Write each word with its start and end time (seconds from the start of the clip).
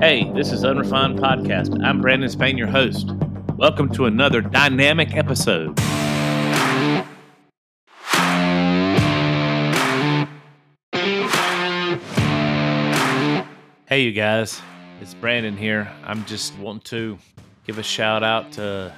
Hey, 0.00 0.30
this 0.32 0.52
is 0.52 0.64
Unrefined 0.64 1.18
Podcast. 1.18 1.84
I'm 1.84 2.00
Brandon 2.00 2.30
Spain, 2.30 2.56
your 2.56 2.68
host. 2.68 3.10
Welcome 3.56 3.92
to 3.94 4.06
another 4.06 4.40
dynamic 4.40 5.16
episode. 5.16 5.76
Hey, 13.88 14.02
you 14.02 14.12
guys, 14.12 14.62
it's 15.00 15.14
Brandon 15.14 15.56
here. 15.56 15.90
I'm 16.04 16.24
just 16.26 16.56
wanting 16.58 16.82
to 16.82 17.18
give 17.66 17.78
a 17.78 17.82
shout 17.82 18.22
out 18.22 18.52
to 18.52 18.94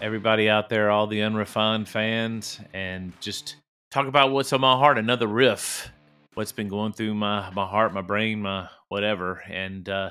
everybody 0.00 0.48
out 0.48 0.68
there, 0.68 0.88
all 0.88 1.08
the 1.08 1.22
unrefined 1.22 1.88
fans, 1.88 2.60
and 2.72 3.12
just 3.18 3.56
talk 3.90 4.06
about 4.06 4.30
what's 4.30 4.52
on 4.52 4.60
my 4.60 4.76
heart. 4.76 4.98
Another 4.98 5.26
riff, 5.26 5.90
what's 6.34 6.52
been 6.52 6.68
going 6.68 6.92
through 6.92 7.14
my 7.14 7.50
my 7.50 7.66
heart, 7.66 7.92
my 7.92 8.02
brain, 8.02 8.42
my 8.42 8.68
whatever. 8.86 9.42
And 9.48 9.88
uh, 9.88 10.10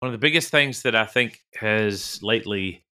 one 0.00 0.12
of 0.12 0.12
the 0.12 0.24
biggest 0.24 0.50
things 0.50 0.82
that 0.82 0.94
I 0.94 1.04
think 1.04 1.40
has 1.56 2.22
lately 2.22 2.84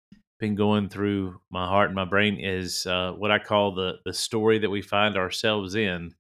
been 0.41 0.55
going 0.55 0.89
through 0.89 1.41
my 1.51 1.67
heart 1.67 1.89
and 1.89 1.95
my 1.95 2.05
brain 2.05 2.39
is 2.39 2.87
uh, 2.87 3.13
what 3.13 3.31
I 3.31 3.39
call 3.39 3.75
the 3.75 3.95
the 4.05 4.13
story 4.13 4.59
that 4.59 4.71
we 4.71 4.83
find 4.83 5.17
ourselves 5.17 5.75
in, 5.75 6.15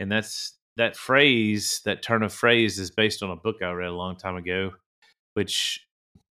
and 0.00 0.10
that's 0.10 0.58
that 0.76 0.96
phrase, 0.96 1.80
that 1.84 2.02
turn 2.02 2.22
of 2.22 2.32
phrase, 2.32 2.78
is 2.78 2.90
based 2.90 3.22
on 3.22 3.30
a 3.30 3.36
book 3.36 3.62
I 3.62 3.70
read 3.70 3.88
a 3.88 3.94
long 3.94 4.16
time 4.16 4.36
ago, 4.36 4.72
which 5.34 5.86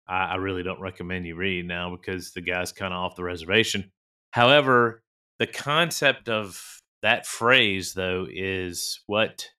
I, 0.08 0.25
I 0.25 0.36
really 0.36 0.64
don't 0.64 0.81
recommend 0.81 1.25
you 1.25 1.36
read 1.36 1.66
now 1.66 1.95
because 1.95 2.31
the 2.31 2.42
guy's 2.42 2.72
kind 2.72 2.94
of 2.94 2.99
off 2.99 3.16
the 3.16 3.23
reservation. 3.23 3.92
However, 4.31 5.02
the 5.39 5.47
concept 5.47 6.27
of 6.27 6.81
that 7.02 7.25
phrase, 7.25 7.94
though, 7.94 8.27
is 8.30 8.99
what 9.08 9.49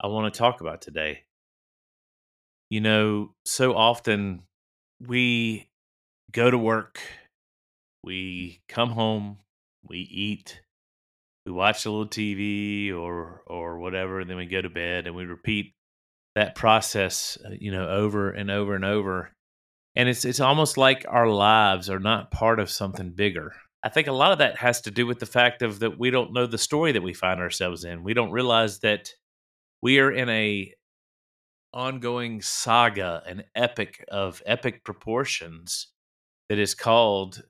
I 0.00 0.06
want 0.06 0.32
to 0.32 0.38
talk 0.38 0.60
about 0.60 0.80
today. 0.80 1.24
You 2.74 2.80
know, 2.80 3.30
so 3.44 3.76
often 3.76 4.42
we 4.98 5.68
go 6.32 6.50
to 6.50 6.58
work, 6.58 6.98
we 8.02 8.62
come 8.68 8.90
home, 8.90 9.38
we 9.88 9.98
eat, 9.98 10.60
we 11.46 11.52
watch 11.52 11.86
a 11.86 11.90
little 11.92 12.08
TV 12.08 12.92
or 12.92 13.42
or 13.46 13.78
whatever, 13.78 14.18
and 14.18 14.28
then 14.28 14.38
we 14.38 14.46
go 14.46 14.60
to 14.60 14.68
bed 14.68 15.06
and 15.06 15.14
we 15.14 15.24
repeat 15.24 15.72
that 16.34 16.56
process, 16.56 17.38
uh, 17.46 17.50
you 17.60 17.70
know, 17.70 17.88
over 17.88 18.30
and 18.30 18.50
over 18.50 18.74
and 18.74 18.84
over. 18.84 19.30
And 19.94 20.08
it's 20.08 20.24
it's 20.24 20.40
almost 20.40 20.76
like 20.76 21.06
our 21.08 21.28
lives 21.28 21.88
are 21.88 22.00
not 22.00 22.32
part 22.32 22.58
of 22.58 22.68
something 22.68 23.12
bigger. 23.12 23.52
I 23.84 23.88
think 23.88 24.08
a 24.08 24.12
lot 24.12 24.32
of 24.32 24.38
that 24.38 24.56
has 24.58 24.80
to 24.80 24.90
do 24.90 25.06
with 25.06 25.20
the 25.20 25.26
fact 25.26 25.62
of 25.62 25.78
that 25.78 25.96
we 25.96 26.10
don't 26.10 26.32
know 26.32 26.48
the 26.48 26.58
story 26.58 26.90
that 26.90 27.04
we 27.04 27.14
find 27.14 27.38
ourselves 27.38 27.84
in. 27.84 28.02
We 28.02 28.14
don't 28.14 28.32
realize 28.32 28.80
that 28.80 29.10
we 29.80 30.00
are 30.00 30.10
in 30.10 30.28
a 30.28 30.74
ongoing 31.74 32.40
saga, 32.40 33.22
an 33.26 33.44
epic 33.54 34.04
of 34.08 34.40
epic 34.46 34.84
proportions 34.84 35.88
that 36.48 36.58
is 36.58 36.74
called 36.74 37.42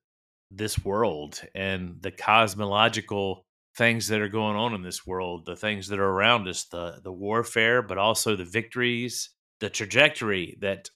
this 0.50 0.84
world 0.84 1.42
and 1.54 1.98
the 2.00 2.10
cosmological 2.10 3.44
things 3.76 4.08
that 4.08 4.20
are 4.20 4.28
going 4.28 4.56
on 4.56 4.74
in 4.74 4.82
this 4.82 5.06
world, 5.06 5.46
the 5.46 5.56
things 5.56 5.88
that 5.88 5.98
are 5.98 6.10
around 6.10 6.48
us, 6.48 6.64
the 6.64 7.00
the 7.02 7.12
warfare, 7.12 7.82
but 7.82 7.98
also 7.98 8.34
the 8.34 8.44
victories, 8.44 9.30
the 9.60 9.70
trajectory 9.70 10.56
that 10.60 10.90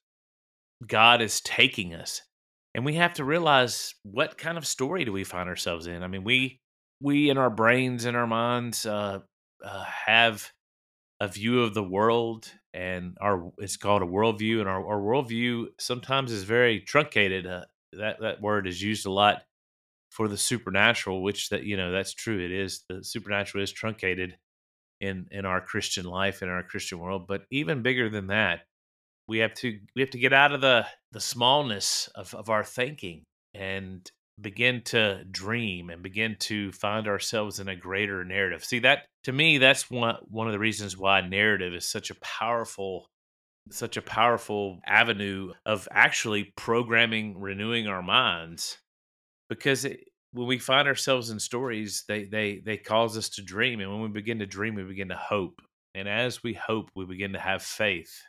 God 0.87 1.21
is 1.21 1.41
taking 1.41 1.95
us. 1.95 2.23
And 2.75 2.85
we 2.85 2.95
have 2.95 3.15
to 3.15 3.25
realize 3.25 3.95
what 4.03 4.39
kind 4.39 4.57
of 4.57 4.67
story 4.67 5.05
do 5.05 5.13
we 5.13 5.25
find 5.25 5.49
ourselves 5.49 5.87
in? 5.87 6.03
I 6.03 6.07
mean, 6.07 6.25
we 6.25 6.61
we 7.01 7.31
in 7.31 7.39
our 7.39 7.51
brains 7.51 8.05
and 8.05 8.17
our 8.17 8.27
minds 8.27 8.87
uh, 8.87 9.21
uh, 9.65 9.85
have 9.85 10.51
a 11.21 11.29
view 11.29 11.63
of 11.63 11.75
the 11.75 11.83
world 11.83 12.53
and 12.75 13.17
our 13.21 13.51
it's 13.59 13.77
called 13.77 14.03
a 14.03 14.07
worldview 14.07 14.61
and 14.61 14.69
our, 14.69 14.87
our 14.87 15.01
worldview 15.01 15.67
sometimes 15.79 16.33
is 16.33 16.45
very 16.45 16.81
truncated 16.81 17.47
uh, 17.47 17.65
that 17.93 18.21
that 18.21 18.41
word 18.41 18.67
is 18.67 18.83
used 18.83 19.07
a 19.07 19.11
lot 19.11 19.43
for 20.11 20.29
the 20.29 20.37
supernatural 20.37 21.23
which 21.23 21.49
that 21.49 21.65
you 21.65 21.77
know 21.77 21.91
that's 21.93 22.13
true 22.13 22.39
it 22.39 22.53
is 22.53 22.85
the 22.89 23.03
supernatural 23.03 23.63
is 23.63 23.73
truncated 23.73 24.37
in 25.01 25.27
in 25.31 25.47
our 25.47 25.61
christian 25.61 26.05
life 26.05 26.43
in 26.43 26.49
our 26.49 26.63
christian 26.63 26.99
world 26.99 27.27
but 27.27 27.43
even 27.51 27.83
bigger 27.83 28.09
than 28.09 28.27
that 28.27 28.61
we 29.27 29.39
have 29.39 29.55
to 29.55 29.79
we 29.95 30.03
have 30.03 30.11
to 30.11 30.19
get 30.19 30.33
out 30.33 30.53
of 30.53 30.61
the 30.61 30.87
the 31.13 31.21
smallness 31.21 32.09
of, 32.15 32.35
of 32.35 32.51
our 32.51 32.65
thinking 32.65 33.23
and 33.55 34.11
begin 34.41 34.83
to 34.83 35.25
dream 35.31 35.91
and 35.91 36.03
begin 36.03 36.37
to 36.39 36.71
find 36.73 37.09
ourselves 37.09 37.59
in 37.61 37.69
a 37.69 37.77
greater 37.77 38.25
narrative. 38.25 38.65
See 38.65 38.79
that 38.81 39.07
to 39.25 39.33
me 39.33 39.59
that's 39.59 39.91
one 39.91 40.17
one 40.29 40.47
of 40.47 40.53
the 40.53 40.59
reasons 40.59 40.97
why 40.97 41.21
narrative 41.21 41.75
is 41.75 41.89
such 41.89 42.11
a 42.11 42.15
powerful 42.17 43.07
such 43.71 43.97
a 43.97 44.03
powerful 44.03 44.81
avenue 44.87 45.53
of 45.67 45.89
actually 45.91 46.53
programming 46.57 47.41
renewing 47.41 47.87
our 47.87 48.03
minds. 48.03 48.79
Because 49.49 49.85
it, 49.85 50.01
when 50.33 50.47
we 50.47 50.59
find 50.59 50.87
ourselves 50.87 51.31
in 51.31 51.41
stories 51.41 52.05
they 52.07 52.25
they 52.25 52.61
they 52.65 52.77
cause 52.77 53.17
us 53.17 53.29
to 53.31 53.43
dream 53.43 53.81
and 53.81 53.91
when 53.91 54.03
we 54.03 54.09
begin 54.09 54.39
to 54.39 54.47
dream 54.47 54.75
we 54.75 54.85
begin 54.85 55.09
to 55.09 55.17
hope. 55.17 55.61
And 55.95 56.09
as 56.09 56.43
we 56.43 56.55
hope 56.55 56.91
we 56.95 57.05
begin 57.07 57.33
to 57.33 57.41
have 57.41 57.63
faith. 57.63 58.23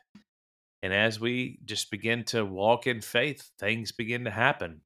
And 0.81 0.93
as 0.93 1.19
we 1.19 1.59
just 1.65 1.91
begin 1.91 2.23
to 2.25 2.43
walk 2.43 2.87
in 2.87 3.01
faith 3.01 3.51
things 3.59 3.91
begin 3.91 4.23
to 4.23 4.31
happen 4.31 4.81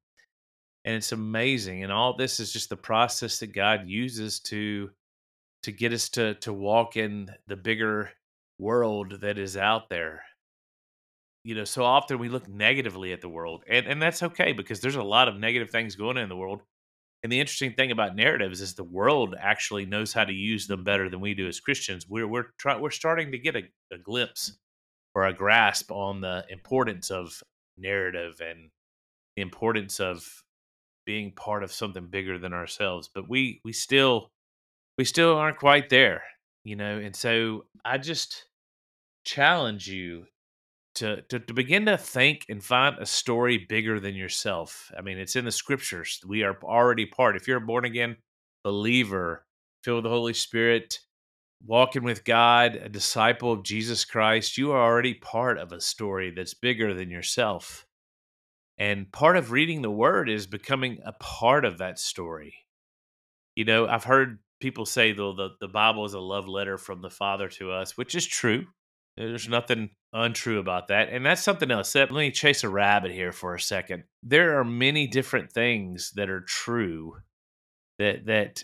and 0.86 0.96
it's 0.96 1.12
amazing 1.12 1.84
and 1.84 1.92
all 1.92 2.16
this 2.16 2.40
is 2.40 2.52
just 2.52 2.70
the 2.70 2.78
process 2.78 3.40
that 3.40 3.54
god 3.54 3.88
uses 3.88 4.40
to 4.40 4.90
to 5.64 5.72
get 5.72 5.94
us 5.94 6.10
to 6.10 6.36
to 6.36 6.54
walk 6.54 6.98
in 6.98 7.30
the 7.48 7.56
bigger 7.56 8.12
world 8.60 9.22
that 9.22 9.38
is 9.38 9.58
out 9.58 9.90
there. 9.90 10.24
You 11.44 11.56
know 11.56 11.66
so 11.66 11.84
often 11.84 12.20
we 12.20 12.30
look 12.30 12.48
negatively 12.48 13.12
at 13.12 13.22
the 13.22 13.30
world 13.30 13.64
and 13.68 13.86
and 13.88 14.02
that's 14.02 14.24
okay 14.24 14.54
because 14.54 14.80
there's 14.80 14.96
a 14.96 15.04
lot 15.04 15.28
of 15.28 15.40
negative 15.40 15.70
things 15.70 15.96
going 15.96 16.18
on 16.18 16.24
in 16.24 16.30
the 16.30 16.38
world 16.38 16.62
and 17.22 17.32
the 17.32 17.40
interesting 17.40 17.74
thing 17.74 17.92
about 17.92 18.16
narratives 18.16 18.62
is 18.62 18.76
the 18.76 18.84
world 18.84 19.36
actually 19.40 19.86
knows 19.86 20.14
how 20.14 20.24
to 20.26 20.34
use 20.34 20.68
them 20.68 20.84
better 20.84 21.10
than 21.10 21.20
we 21.20 21.34
do 21.34 21.48
as 21.48 21.60
christians. 21.60 22.08
We're 22.08 22.28
we're 22.28 22.48
try, 22.58 22.78
we're 22.78 22.92
starting 22.92 23.32
to 23.32 23.38
get 23.38 23.58
a, 23.58 23.64
a 23.92 23.98
glimpse 23.98 24.58
or 25.16 25.26
a 25.26 25.34
grasp 25.34 25.92
on 25.92 26.22
the 26.22 26.46
importance 26.50 27.12
of 27.12 27.42
narrative 27.78 28.42
and 28.42 28.70
the 29.36 29.42
importance 29.42 30.00
of 30.00 30.43
being 31.06 31.32
part 31.32 31.64
of 31.64 31.72
something 31.72 32.08
bigger 32.08 32.38
than 32.38 32.54
ourselves 32.54 33.10
but 33.14 33.30
we 33.30 33.60
we 33.64 33.74
still 33.74 34.30
we 34.98 35.04
still 35.04 35.36
aren't 35.36 35.58
quite 35.58 35.90
there 35.90 36.24
you 36.64 36.76
know 36.76 36.98
and 36.98 37.16
so 37.16 37.66
i 37.86 37.98
just 37.98 38.46
challenge 39.26 39.88
you 39.88 40.26
to, 40.96 41.22
to 41.24 41.40
to 41.40 41.54
begin 41.54 41.86
to 41.88 41.98
think 41.98 42.46
and 42.50 42.64
find 42.64 42.98
a 43.00 43.06
story 43.06 43.58
bigger 43.58 44.00
than 44.00 44.14
yourself. 44.14 44.92
I 44.96 45.02
mean 45.02 45.18
it's 45.18 45.36
in 45.36 45.44
the 45.44 45.52
scriptures. 45.52 46.22
We 46.28 46.44
are 46.44 46.56
already 46.64 47.08
part. 47.08 47.36
If 47.36 47.48
you're 47.48 47.58
a 47.58 47.62
born 47.62 47.86
again 47.86 48.18
believer 48.64 49.46
filled 49.84 49.98
with 49.98 50.04
the 50.04 50.10
holy 50.10 50.34
spirit 50.34 51.00
walking 51.66 52.04
with 52.04 52.24
god 52.24 52.76
a 52.76 52.90
disciple 52.90 53.52
of 53.52 53.64
jesus 53.64 54.06
christ 54.06 54.58
you 54.58 54.72
are 54.72 54.82
already 54.82 55.14
part 55.14 55.58
of 55.58 55.72
a 55.72 55.82
story 55.82 56.32
that's 56.32 56.54
bigger 56.54 56.94
than 56.94 57.10
yourself 57.10 57.86
and 58.78 59.12
part 59.12 59.38
of 59.38 59.52
reading 59.52 59.82
the 59.82 59.92
word 59.92 60.30
is 60.30 60.48
becoming 60.48 61.00
a 61.06 61.14
part 61.14 61.66
of 61.66 61.78
that 61.78 62.00
story. 62.00 62.56
You 63.56 63.66
know, 63.66 63.88
I've 63.88 64.04
heard 64.04 64.40
people 64.60 64.86
say 64.86 65.12
though 65.12 65.34
the, 65.34 65.50
the 65.60 65.68
Bible 65.68 66.06
is 66.06 66.14
a 66.14 66.20
love 66.20 66.48
letter 66.48 66.78
from 66.78 67.02
the 67.02 67.10
Father 67.10 67.50
to 67.50 67.72
us, 67.72 67.98
which 67.98 68.16
is 68.16 68.26
true. 68.26 68.66
There's 69.16 69.48
nothing 69.48 69.92
untrue 70.12 70.60
about 70.60 70.88
that. 70.88 71.10
And 71.10 71.26
that's 71.26 71.44
something 71.44 71.70
else. 71.70 71.94
Let 71.94 72.12
me 72.12 72.32
chase 72.32 72.64
a 72.64 72.70
rabbit 72.70 73.12
here 73.12 73.32
for 73.32 73.54
a 73.54 73.60
second. 73.60 74.06
There 74.24 74.60
are 74.60 74.64
many 74.64 75.06
different 75.06 75.52
things 75.52 76.12
that 76.16 76.30
are 76.30 76.42
true 76.42 77.18
that 78.00 78.26
that 78.26 78.64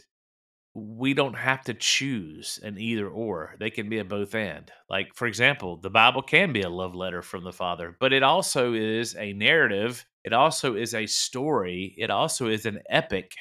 we 0.73 1.13
don't 1.13 1.35
have 1.35 1.63
to 1.63 1.73
choose 1.73 2.59
an 2.63 2.79
either 2.79 3.07
or. 3.07 3.55
They 3.59 3.69
can 3.69 3.89
be 3.89 3.99
a 3.99 4.05
both 4.05 4.35
and. 4.35 4.71
Like, 4.89 5.15
for 5.15 5.27
example, 5.27 5.77
the 5.77 5.89
Bible 5.89 6.21
can 6.21 6.53
be 6.53 6.61
a 6.61 6.69
love 6.69 6.95
letter 6.95 7.21
from 7.21 7.43
the 7.43 7.51
Father, 7.51 7.95
but 7.99 8.13
it 8.13 8.23
also 8.23 8.73
is 8.73 9.15
a 9.15 9.33
narrative. 9.33 10.05
It 10.23 10.33
also 10.33 10.75
is 10.75 10.93
a 10.93 11.05
story. 11.07 11.95
It 11.97 12.11
also 12.11 12.47
is 12.47 12.65
an 12.65 12.79
epic. 12.89 13.31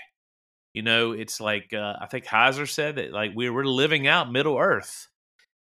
You 0.73 0.83
know, 0.83 1.13
it's 1.13 1.41
like, 1.41 1.73
uh, 1.73 1.95
I 2.01 2.07
think 2.07 2.25
Heiser 2.25 2.69
said 2.69 2.97
that, 2.97 3.13
like, 3.13 3.33
we 3.35 3.51
we're 3.51 3.65
living 3.65 4.07
out 4.07 4.33
Middle 4.33 4.59
Earth 4.59 5.09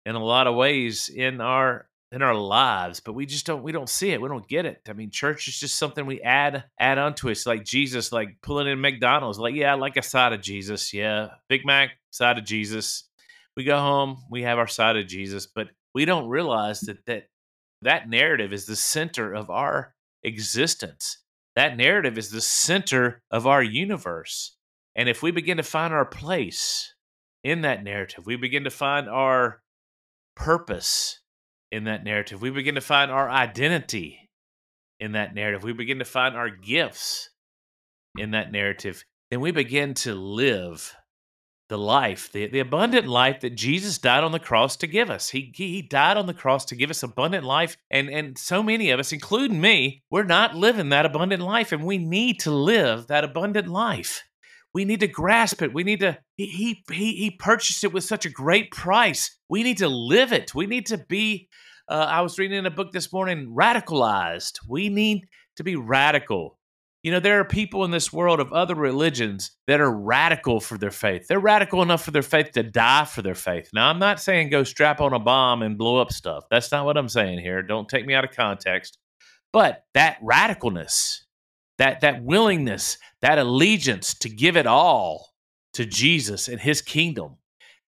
in 0.05 0.15
a 0.15 0.23
lot 0.23 0.47
of 0.47 0.55
ways 0.55 1.09
in 1.09 1.39
our 1.39 1.87
in 2.13 2.21
our 2.21 2.35
lives, 2.35 2.99
but 2.99 3.13
we 3.13 3.25
just 3.25 3.45
don't 3.47 3.63
we 3.63 3.71
don't 3.71 3.89
see 3.89 4.11
it. 4.11 4.21
We 4.21 4.29
don't 4.29 4.47
get 4.47 4.67
it. 4.67 4.81
I 4.87 4.93
mean, 4.93 5.09
church 5.09 5.47
is 5.47 5.59
just 5.59 5.77
something 5.77 6.05
we 6.05 6.21
add 6.21 6.63
add 6.79 6.99
onto 6.99 7.27
it. 7.27 7.31
It's 7.31 7.47
like 7.47 7.65
Jesus, 7.65 8.11
like 8.11 8.37
pulling 8.43 8.67
in 8.67 8.79
McDonald's. 8.79 9.39
Like, 9.39 9.55
yeah, 9.55 9.71
I 9.71 9.75
like 9.75 9.97
a 9.97 10.03
side 10.03 10.31
of 10.31 10.41
Jesus. 10.41 10.93
Yeah, 10.93 11.29
Big 11.49 11.65
Mac, 11.65 11.89
side 12.11 12.37
of 12.37 12.45
Jesus. 12.45 13.09
We 13.57 13.63
go 13.63 13.79
home, 13.79 14.23
we 14.29 14.43
have 14.43 14.59
our 14.59 14.67
side 14.67 14.95
of 14.95 15.07
Jesus, 15.07 15.47
but 15.47 15.69
we 15.95 16.05
don't 16.05 16.29
realize 16.29 16.81
that 16.81 17.03
that 17.07 17.23
that 17.81 18.07
narrative 18.07 18.53
is 18.53 18.67
the 18.67 18.75
center 18.75 19.33
of 19.33 19.49
our 19.49 19.95
existence. 20.21 21.17
That 21.55 21.75
narrative 21.77 22.17
is 22.17 22.29
the 22.29 22.41
center 22.41 23.23
of 23.31 23.47
our 23.47 23.63
universe. 23.63 24.55
And 24.95 25.09
if 25.09 25.23
we 25.23 25.31
begin 25.31 25.57
to 25.57 25.63
find 25.63 25.93
our 25.93 26.05
place 26.05 26.93
in 27.43 27.61
that 27.61 27.83
narrative, 27.83 28.27
we 28.27 28.35
begin 28.35 28.65
to 28.65 28.69
find 28.69 29.09
our 29.09 29.61
purpose 30.35 31.19
in 31.73 31.85
that 31.85 32.03
narrative. 32.03 32.41
We 32.41 32.51
begin 32.51 32.75
to 32.75 32.81
find 32.81 33.11
our 33.11 33.29
identity 33.29 34.29
in 34.99 35.13
that 35.13 35.33
narrative, 35.33 35.63
we 35.63 35.73
begin 35.73 35.99
to 35.99 36.05
find 36.05 36.35
our 36.35 36.49
gifts 36.49 37.29
in 38.17 38.31
that 38.31 38.51
narrative, 38.51 39.03
then 39.31 39.41
we 39.41 39.51
begin 39.51 39.95
to 39.95 40.13
live 40.13 40.95
the 41.69 41.77
life, 41.77 42.31
the, 42.31 42.47
the 42.47 42.59
abundant 42.59 43.07
life 43.07 43.41
that 43.41 43.55
Jesus 43.55 43.97
died 43.97 44.23
on 44.23 44.31
the 44.31 44.39
cross 44.39 44.77
to 44.77 44.87
give 44.87 45.09
us. 45.09 45.29
He, 45.29 45.51
he 45.55 45.81
died 45.81 46.17
on 46.17 46.27
the 46.27 46.33
cross 46.33 46.65
to 46.65 46.75
give 46.75 46.91
us 46.91 47.01
abundant 47.01 47.43
life. 47.43 47.75
And, 47.89 48.09
and 48.09 48.37
so 48.37 48.61
many 48.61 48.91
of 48.91 48.99
us, 48.99 49.11
including 49.11 49.59
me, 49.59 50.03
we're 50.11 50.23
not 50.23 50.55
living 50.55 50.89
that 50.89 51.07
abundant 51.07 51.41
life. 51.41 51.71
And 51.71 51.83
we 51.83 51.97
need 51.97 52.39
to 52.41 52.51
live 52.51 53.07
that 53.07 53.23
abundant 53.23 53.67
life. 53.67 54.23
We 54.73 54.85
need 54.85 55.01
to 55.01 55.07
grasp 55.07 55.61
it. 55.61 55.73
We 55.73 55.83
need 55.83 55.99
to, 55.99 56.17
he, 56.35 56.83
he, 56.91 57.13
he 57.13 57.31
purchased 57.31 57.83
it 57.83 57.93
with 57.93 58.03
such 58.03 58.25
a 58.25 58.29
great 58.29 58.71
price. 58.71 59.37
We 59.49 59.63
need 59.63 59.77
to 59.77 59.87
live 59.87 60.33
it. 60.33 60.55
We 60.55 60.65
need 60.65 60.87
to 60.87 60.97
be, 60.97 61.47
uh, 61.87 62.07
I 62.09 62.21
was 62.21 62.39
reading 62.39 62.57
in 62.57 62.65
a 62.65 62.71
book 62.71 62.91
this 62.91 63.13
morning, 63.13 63.53
radicalized. 63.55 64.59
We 64.67 64.89
need 64.89 65.27
to 65.57 65.63
be 65.63 65.75
radical. 65.75 66.57
You 67.03 67.11
know, 67.11 67.19
there 67.19 67.41
are 67.41 67.45
people 67.45 67.83
in 67.83 67.91
this 67.91 68.13
world 68.13 68.39
of 68.39 68.53
other 68.53 68.75
religions 68.75 69.51
that 69.67 69.81
are 69.81 69.91
radical 69.91 70.61
for 70.61 70.77
their 70.77 70.89
faith. 70.89 71.27
They're 71.27 71.37
radical 71.37 71.81
enough 71.81 72.05
for 72.05 72.11
their 72.11 72.21
faith 72.21 72.53
to 72.53 72.63
die 72.63 73.03
for 73.03 73.21
their 73.21 73.35
faith. 73.35 73.69
Now, 73.73 73.89
I'm 73.89 73.99
not 73.99 74.21
saying 74.21 74.49
go 74.49 74.63
strap 74.63 75.01
on 75.01 75.11
a 75.13 75.19
bomb 75.19 75.61
and 75.61 75.77
blow 75.77 75.97
up 76.01 76.13
stuff. 76.13 76.45
That's 76.49 76.71
not 76.71 76.85
what 76.85 76.95
I'm 76.95 77.09
saying 77.09 77.39
here. 77.39 77.61
Don't 77.61 77.89
take 77.89 78.05
me 78.05 78.13
out 78.13 78.23
of 78.23 78.31
context. 78.31 78.97
But 79.51 79.83
that 79.93 80.21
radicalness, 80.23 81.19
that 81.77 82.01
that 82.01 82.23
willingness, 82.23 82.97
that 83.21 83.39
allegiance 83.39 84.13
to 84.15 84.29
give 84.29 84.57
it 84.57 84.67
all 84.67 85.33
to 85.73 85.85
Jesus 85.85 86.47
and 86.47 86.59
his 86.59 86.81
kingdom 86.81 87.37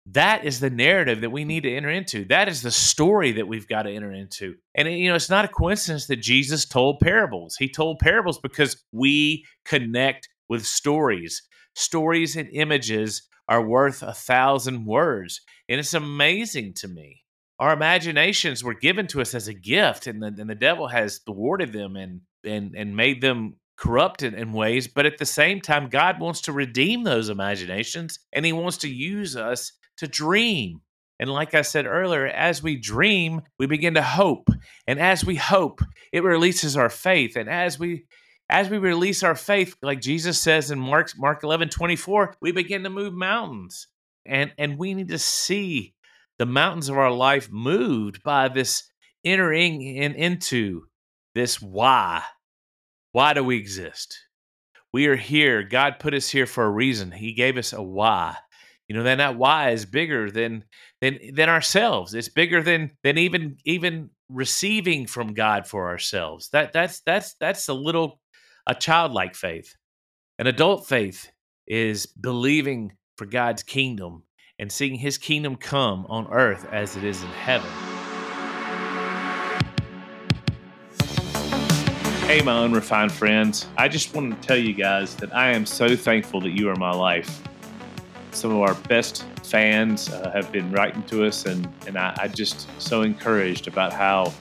that 0.07 0.45
is 0.45 0.61
the 0.61 0.71
narrative 0.71 1.23
that 1.23 1.31
we 1.31 1.45
need 1.45 1.63
to 1.63 1.75
enter 1.75 1.91
into. 1.91 2.27
That 2.27 2.49
is 2.49 2.61
the 2.61 2.71
story 2.71 3.33
that 3.33 3.49
we've 3.49 3.67
got 3.67 3.83
to 3.83 3.91
enter 3.91 4.13
into. 4.13 4.57
And 4.75 4.89
you 4.89 5.09
know, 5.09 5.15
it's 5.15 5.31
not 5.31 5.47
a 5.47 5.49
coincidence 5.49 6.07
that 6.09 6.17
Jesus 6.17 6.67
told 6.67 7.01
parables. 7.01 7.57
He 7.57 7.69
told 7.69 8.01
parables 8.01 8.39
because 8.39 8.83
we 8.93 9.45
connect 9.65 10.29
with 10.49 10.67
stories. 10.67 11.43
Stories 11.75 12.37
and 12.37 12.49
images 12.53 13.23
are 13.49 13.67
worth 13.67 14.03
a 14.03 14.13
thousand 14.13 14.85
words. 14.85 15.41
And 15.69 15.81
it's 15.81 15.95
amazing 15.95 16.75
to 16.75 16.89
me. 16.89 17.23
Our 17.59 17.73
imaginations 17.73 18.63
were 18.63 18.75
given 18.75 19.07
to 19.09 19.21
us 19.23 19.35
as 19.35 19.49
a 19.49 19.55
gift, 19.55 20.07
and 20.07 20.21
the, 20.21 20.27
and 20.27 20.51
the 20.51 20.57
devil 20.57 20.89
has 20.89 21.19
thwarted 21.19 21.73
them 21.73 21.97
and 21.97 22.21
and 22.43 22.75
and 22.77 22.97
made 22.97 23.21
them 23.23 23.57
corrupted 23.77 24.35
in 24.35 24.53
ways, 24.53 24.89
but 24.89 25.07
at 25.07 25.19
the 25.19 25.27
same 25.27 25.61
time, 25.61 25.89
God 25.89 26.21
wants 26.21 26.43
to 26.43 26.53
redeem 26.53 27.05
those 27.05 27.29
imaginations 27.29 28.19
and 28.33 28.45
He 28.45 28.53
wants 28.53 28.79
to 28.79 28.89
use 28.89 29.37
us 29.37 29.73
to 29.99 30.07
dream. 30.07 30.81
And 31.21 31.31
like 31.31 31.55
I 31.55 31.63
said 31.63 31.87
earlier, 31.87 32.27
as 32.27 32.63
we 32.63 32.77
dream, 32.77 33.43
we 33.59 33.67
begin 33.67 33.95
to 33.95 34.03
hope. 34.03 34.49
And 34.87 34.99
as 34.99 35.25
we 35.25 35.37
hope, 35.37 35.81
it 36.13 36.25
releases 36.25 36.77
our 36.77 36.91
faith. 36.91 37.37
And 37.37 37.49
as 37.49 37.79
we 37.79 38.07
as 38.51 38.69
we 38.69 38.77
release 38.77 39.23
our 39.23 39.35
faith, 39.35 39.75
like 39.83 40.01
Jesus 40.01 40.41
says 40.41 40.71
in 40.71 40.79
Mark 40.79 41.13
Mark 41.17 41.43
11, 41.43 41.71
24, 41.71 42.37
we 42.41 42.53
begin 42.53 42.83
to 42.83 42.91
move 42.91 43.15
mountains. 43.15 43.89
And 44.27 44.53
and 44.59 44.79
we 44.79 44.95
need 44.95 45.09
to 45.09 45.19
see 45.19 45.95
the 46.39 46.47
mountains 46.47 46.89
of 46.89 46.99
our 46.99 47.13
life 47.13 47.51
moved 47.51 48.23
by 48.23 48.49
this 48.49 48.91
entering 49.25 49.83
in, 49.83 50.15
into 50.15 50.83
this 51.35 51.63
why. 51.63 52.23
Why 53.15 53.33
do 53.33 53.45
we 53.45 53.57
exist? 53.57 54.19
We 54.93 55.07
are 55.07 55.15
here. 55.15 55.63
God 55.63 56.01
put 56.01 56.15
us 56.15 56.29
here 56.29 56.47
for 56.47 56.65
a 56.65 56.71
reason. 56.71 57.13
He 57.13 57.33
gave 57.33 57.57
us 57.57 57.73
a 57.73 57.81
why. 57.81 58.35
You 58.89 58.97
know, 58.97 59.05
then 59.05 59.19
that 59.19 59.37
why 59.37 59.71
is 59.71 59.87
bigger 59.87 60.33
than 60.33 60.65
than 61.01 61.21
than 61.33 61.49
ourselves. 61.49 62.13
It's 62.13 62.29
bigger 62.29 62.61
than 62.61 62.91
than 63.05 63.17
even 63.17 63.59
even 63.65 64.11
receiving 64.29 65.07
from 65.07 65.33
God 65.33 65.69
for 65.69 65.87
ourselves. 65.87 66.49
That 66.49 66.73
that's 66.73 67.03
that's 67.03 67.35
that's 67.35 67.69
a 67.69 67.73
little 67.73 68.21
a 68.67 68.75
childlike 68.75 69.37
faith. 69.37 69.77
An 70.41 70.49
adult 70.49 70.89
faith 70.89 71.31
is 71.69 72.07
believing 72.07 72.97
for 73.17 73.27
God's 73.27 73.63
kingdom 73.63 74.25
and 74.59 74.73
seeing 74.73 74.97
his 74.97 75.19
kingdom 75.19 75.55
come 75.55 76.05
on 76.09 76.27
earth 76.33 76.67
as 76.73 76.97
it 76.97 77.05
is 77.05 77.23
in 77.23 77.29
heaven. 77.29 77.94
Hey, 82.27 82.41
my 82.43 82.65
unrefined 82.65 83.13
friends. 83.13 83.67
I 83.77 83.89
just 83.89 84.15
want 84.15 84.41
to 84.41 84.47
tell 84.47 84.57
you 84.57 84.73
guys 84.73 85.15
that 85.17 85.35
I 85.35 85.51
am 85.51 85.67
so 85.67 85.95
thankful 85.95 86.41
that 86.41 86.51
you 86.51 86.69
are 86.71 86.77
my 86.77 86.91
life 86.91 87.43
some 88.35 88.51
of 88.51 88.61
our 88.63 88.75
best 88.89 89.25
fans 89.45 90.11
uh, 90.11 90.31
have 90.31 90.51
been 90.51 90.71
writing 90.71 91.03
to 91.05 91.25
us, 91.25 91.47
and, 91.47 91.69
and 91.87 91.97
I, 91.97 92.15
I 92.19 92.29
just 92.29 92.69
so 92.81 93.03
encouraged 93.03 93.69
about 93.69 93.93
how 93.93 94.33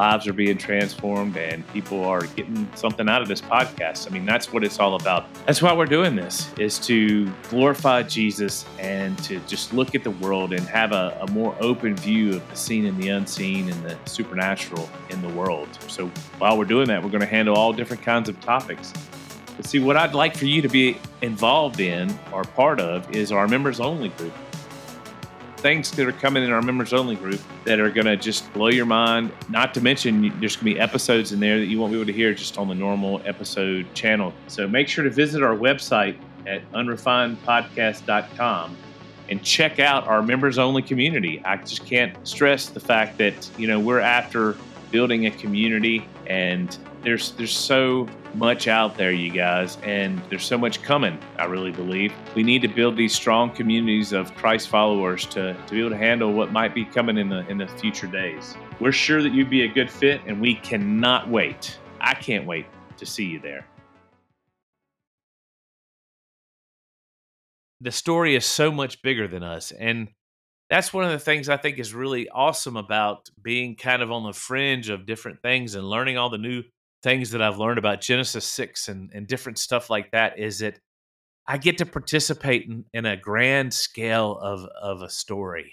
lives 0.00 0.26
are 0.26 0.32
being 0.32 0.56
transformed 0.56 1.36
and 1.36 1.66
people 1.74 2.02
are 2.02 2.22
getting 2.34 2.66
something 2.74 3.06
out 3.06 3.20
of 3.20 3.28
this 3.28 3.42
podcast. 3.42 4.10
I 4.10 4.14
mean, 4.14 4.24
that's 4.24 4.50
what 4.50 4.64
it's 4.64 4.80
all 4.80 4.94
about. 4.94 5.26
That's 5.44 5.60
why 5.60 5.74
we're 5.74 5.84
doing 5.84 6.16
this 6.16 6.50
is 6.58 6.78
to 6.86 7.30
glorify 7.50 8.04
Jesus 8.04 8.64
and 8.78 9.18
to 9.24 9.38
just 9.40 9.74
look 9.74 9.94
at 9.94 10.02
the 10.02 10.12
world 10.12 10.54
and 10.54 10.62
have 10.62 10.92
a, 10.92 11.18
a 11.20 11.30
more 11.32 11.54
open 11.60 11.94
view 11.96 12.36
of 12.36 12.48
the 12.48 12.56
seen 12.56 12.86
and 12.86 12.96
the 12.96 13.10
unseen 13.10 13.68
and 13.68 13.84
the 13.84 13.94
supernatural 14.06 14.88
in 15.10 15.20
the 15.20 15.28
world. 15.28 15.68
So 15.88 16.06
while 16.38 16.56
we're 16.56 16.64
doing 16.64 16.88
that, 16.88 17.02
we're 17.02 17.10
going 17.10 17.20
to 17.20 17.26
handle 17.26 17.54
all 17.54 17.74
different 17.74 18.02
kinds 18.02 18.30
of 18.30 18.40
topics. 18.40 18.94
But 19.58 19.66
see, 19.66 19.80
what 19.80 19.98
I'd 19.98 20.14
like 20.14 20.34
for 20.34 20.46
you 20.46 20.62
to 20.62 20.68
be 20.68 20.96
involved 21.20 21.78
in 21.78 22.18
or 22.32 22.44
part 22.44 22.80
of 22.80 23.14
is 23.14 23.32
our 23.32 23.46
members 23.46 23.80
only 23.80 24.08
group. 24.08 24.32
Things 25.60 25.90
that 25.90 26.08
are 26.08 26.12
coming 26.12 26.42
in 26.42 26.52
our 26.52 26.62
members 26.62 26.94
only 26.94 27.16
group 27.16 27.42
that 27.64 27.80
are 27.80 27.90
going 27.90 28.06
to 28.06 28.16
just 28.16 28.50
blow 28.54 28.68
your 28.68 28.86
mind. 28.86 29.30
Not 29.50 29.74
to 29.74 29.82
mention, 29.82 30.22
there's 30.40 30.56
going 30.56 30.72
to 30.72 30.74
be 30.74 30.80
episodes 30.80 31.32
in 31.32 31.40
there 31.40 31.58
that 31.58 31.66
you 31.66 31.78
won't 31.78 31.92
be 31.92 31.98
able 31.98 32.06
to 32.06 32.14
hear 32.14 32.32
just 32.32 32.56
on 32.56 32.68
the 32.68 32.74
normal 32.74 33.20
episode 33.26 33.92
channel. 33.92 34.32
So 34.48 34.66
make 34.66 34.88
sure 34.88 35.04
to 35.04 35.10
visit 35.10 35.42
our 35.42 35.54
website 35.54 36.16
at 36.46 36.62
unrefinedpodcast.com 36.72 38.76
and 39.28 39.42
check 39.42 39.78
out 39.78 40.08
our 40.08 40.22
members 40.22 40.56
only 40.56 40.80
community. 40.80 41.42
I 41.44 41.58
just 41.58 41.84
can't 41.84 42.16
stress 42.26 42.70
the 42.70 42.80
fact 42.80 43.18
that, 43.18 43.50
you 43.58 43.66
know, 43.66 43.78
we're 43.78 44.00
after 44.00 44.56
building 44.90 45.26
a 45.26 45.30
community 45.30 46.08
and 46.26 46.78
there's 47.02 47.32
there's 47.32 47.56
so 47.56 48.08
much 48.34 48.68
out 48.68 48.96
there, 48.96 49.12
you 49.12 49.30
guys, 49.30 49.78
and 49.82 50.20
there's 50.28 50.44
so 50.44 50.58
much 50.58 50.82
coming. 50.82 51.18
I 51.38 51.44
really 51.46 51.72
believe 51.72 52.12
we 52.34 52.42
need 52.42 52.62
to 52.62 52.68
build 52.68 52.96
these 52.96 53.14
strong 53.14 53.50
communities 53.50 54.12
of 54.12 54.34
Christ 54.34 54.68
followers 54.68 55.26
to, 55.26 55.54
to 55.54 55.70
be 55.72 55.80
able 55.80 55.90
to 55.90 55.96
handle 55.96 56.32
what 56.32 56.52
might 56.52 56.74
be 56.74 56.84
coming 56.84 57.18
in 57.18 57.28
the 57.28 57.46
in 57.48 57.58
the 57.58 57.66
future 57.66 58.06
days. 58.06 58.56
We're 58.80 58.92
sure 58.92 59.22
that 59.22 59.32
you'd 59.32 59.50
be 59.50 59.62
a 59.62 59.68
good 59.68 59.90
fit, 59.90 60.20
and 60.26 60.40
we 60.40 60.56
cannot 60.56 61.28
wait. 61.28 61.78
I 62.00 62.14
can't 62.14 62.46
wait 62.46 62.66
to 62.98 63.06
see 63.06 63.24
you 63.24 63.40
there. 63.40 63.66
The 67.80 67.90
story 67.90 68.36
is 68.36 68.44
so 68.44 68.70
much 68.70 69.00
bigger 69.02 69.26
than 69.26 69.42
us, 69.42 69.72
and 69.72 70.08
that's 70.68 70.92
one 70.92 71.04
of 71.04 71.10
the 71.10 71.18
things 71.18 71.48
I 71.48 71.56
think 71.56 71.78
is 71.78 71.94
really 71.94 72.28
awesome 72.28 72.76
about 72.76 73.28
being 73.42 73.74
kind 73.74 74.02
of 74.02 74.12
on 74.12 74.22
the 74.22 74.32
fringe 74.32 74.88
of 74.88 75.06
different 75.06 75.42
things 75.42 75.74
and 75.74 75.88
learning 75.88 76.16
all 76.16 76.30
the 76.30 76.38
new 76.38 76.62
things 77.02 77.30
that 77.30 77.42
I've 77.42 77.58
learned 77.58 77.78
about 77.78 78.00
Genesis 78.00 78.44
6 78.44 78.88
and, 78.88 79.10
and 79.14 79.26
different 79.26 79.58
stuff 79.58 79.90
like 79.90 80.10
that 80.12 80.38
is 80.38 80.58
that 80.58 80.78
I 81.46 81.58
get 81.58 81.78
to 81.78 81.86
participate 81.86 82.66
in, 82.66 82.84
in 82.92 83.06
a 83.06 83.16
grand 83.16 83.72
scale 83.74 84.38
of, 84.38 84.64
of 84.80 85.02
a 85.02 85.10
story. 85.10 85.72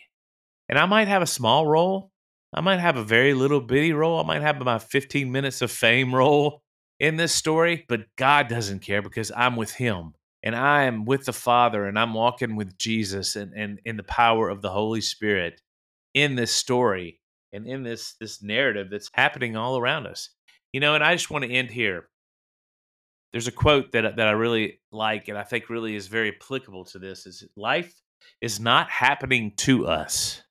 And 0.70 0.80
I 0.80 0.86
might 0.86 1.08
have 1.08 1.22
a 1.22 1.28
small 1.28 1.68
role. 1.68 2.12
I 2.54 2.62
might 2.62 2.80
have 2.80 2.98
a 2.98 3.04
very 3.04 3.34
little 3.34 3.62
bitty 3.62 3.94
role. 3.94 4.20
I 4.20 4.24
might 4.24 4.42
have 4.42 4.60
my 4.60 4.80
15 4.80 5.32
minutes 5.32 5.62
of 5.62 5.72
fame 5.72 6.16
role 6.16 6.62
in 7.00 7.18
this 7.18 7.34
story, 7.34 7.86
but 7.88 8.06
God 8.16 8.48
doesn't 8.48 8.80
care 8.80 9.02
because 9.02 9.32
I'm 9.36 9.56
with 9.56 9.74
Him 9.74 10.14
and 10.44 10.56
I 10.56 10.84
am 10.84 11.06
with 11.06 11.26
the 11.26 11.34
Father 11.34 11.86
and 11.86 12.00
I'm 12.00 12.14
walking 12.14 12.56
with 12.56 12.78
Jesus 12.78 13.36
and, 13.36 13.54
and 13.54 13.80
in 13.86 13.98
the 13.98 14.04
power 14.04 14.50
of 14.50 14.62
the 14.62 14.70
Holy 14.70 15.02
Spirit 15.02 15.62
in 16.14 16.36
this 16.36 16.54
story 16.54 17.20
and 17.54 17.68
in 17.68 17.84
this 17.84 18.16
this 18.20 18.42
narrative 18.42 18.88
that's 18.90 19.10
happening 19.14 19.56
all 19.56 19.78
around 19.78 20.08
us. 20.08 20.30
You 20.78 20.82
know, 20.82 20.94
and 20.94 21.04
I 21.04 21.16
just 21.16 21.32
want 21.32 21.44
to 21.44 21.50
end 21.50 21.72
here. 21.72 22.08
There's 23.32 23.48
a 23.48 23.52
quote 23.52 23.94
that 23.94 24.06
uh, 24.06 24.12
that 24.12 24.28
I 24.28 24.34
really 24.34 24.80
like, 24.92 25.28
and 25.28 25.36
I 25.36 25.42
think 25.42 25.72
really 25.72 25.96
is 25.96 26.06
very 26.06 26.36
applicable 26.36 26.86
to 26.86 27.00
this: 27.00 27.26
"Is 27.26 27.44
life 27.56 28.00
is 28.42 28.60
not 28.60 28.88
happening 28.92 29.54
to 29.58 29.88
us; 29.88 30.44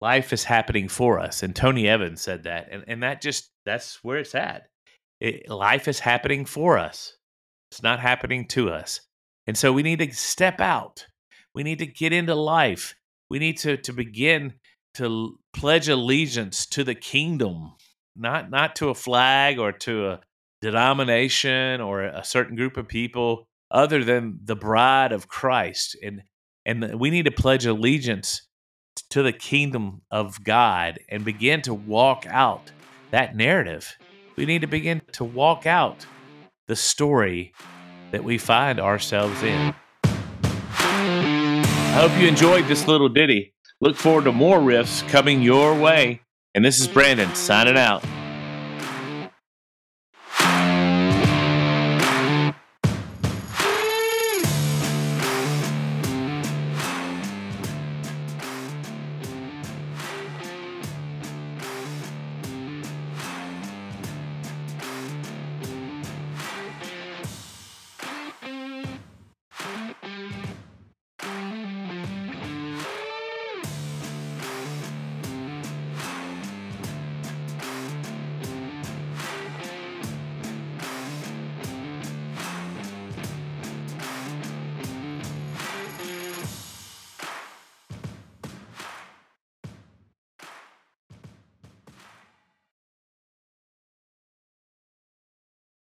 life 0.00 0.32
is 0.32 0.44
happening 0.44 0.86
for 0.86 1.18
us." 1.18 1.42
And 1.42 1.56
Tony 1.56 1.88
Evans 1.88 2.20
said 2.20 2.44
that, 2.44 2.68
and 2.70 2.84
and 2.86 3.02
that 3.02 3.20
just 3.20 3.50
that's 3.66 3.98
where 4.04 4.18
it's 4.18 4.36
at. 4.36 4.68
It, 5.20 5.48
life 5.48 5.88
is 5.88 5.98
happening 5.98 6.44
for 6.44 6.78
us; 6.78 7.16
it's 7.72 7.82
not 7.82 7.98
happening 7.98 8.46
to 8.50 8.70
us. 8.70 9.00
And 9.48 9.58
so 9.58 9.72
we 9.72 9.82
need 9.82 9.98
to 9.98 10.12
step 10.12 10.60
out. 10.60 11.04
We 11.52 11.64
need 11.64 11.80
to 11.80 11.86
get 11.86 12.12
into 12.12 12.36
life. 12.36 12.94
We 13.28 13.40
need 13.40 13.58
to 13.58 13.76
to 13.76 13.92
begin 13.92 14.54
to 14.94 15.40
pledge 15.52 15.88
allegiance 15.88 16.64
to 16.66 16.84
the 16.84 16.94
kingdom 16.94 17.72
not 18.16 18.50
not 18.50 18.76
to 18.76 18.88
a 18.88 18.94
flag 18.94 19.58
or 19.58 19.72
to 19.72 20.08
a 20.08 20.20
denomination 20.60 21.80
or 21.80 22.02
a 22.02 22.24
certain 22.24 22.56
group 22.56 22.76
of 22.76 22.88
people 22.88 23.46
other 23.70 24.04
than 24.04 24.38
the 24.44 24.56
bride 24.56 25.12
of 25.12 25.28
Christ 25.28 25.96
and 26.02 26.22
and 26.66 26.98
we 26.98 27.10
need 27.10 27.26
to 27.26 27.30
pledge 27.30 27.66
allegiance 27.66 28.46
to 29.10 29.22
the 29.22 29.32
kingdom 29.32 30.02
of 30.10 30.42
God 30.42 30.98
and 31.08 31.24
begin 31.24 31.60
to 31.62 31.74
walk 31.74 32.24
out 32.28 32.70
that 33.10 33.36
narrative 33.36 33.96
we 34.36 34.46
need 34.46 34.62
to 34.62 34.66
begin 34.66 35.00
to 35.12 35.24
walk 35.24 35.66
out 35.66 36.06
the 36.66 36.74
story 36.74 37.52
that 38.10 38.24
we 38.24 38.38
find 38.38 38.80
ourselves 38.80 39.42
in. 39.42 39.74
I 40.04 41.98
hope 42.00 42.20
you 42.20 42.26
enjoyed 42.26 42.66
this 42.66 42.88
little 42.88 43.08
ditty. 43.08 43.54
Look 43.80 43.96
forward 43.96 44.24
to 44.24 44.32
more 44.32 44.58
riffs 44.58 45.06
coming 45.08 45.42
your 45.42 45.78
way. 45.78 46.23
And 46.56 46.64
this 46.64 46.78
is 46.78 46.86
Brandon 46.86 47.34
signing 47.34 47.76
out. 47.76 48.04